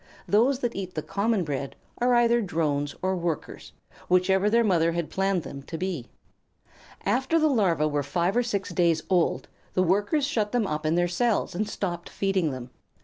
[0.27, 3.73] Those that eat the common bread are either Drones or Workers,
[4.09, 6.07] whichever their mother had planned them to be.
[7.05, 10.95] After the Larvæ were five or six days old, the Workers shut them up in
[10.95, 12.71] their cells and stopped feeding them.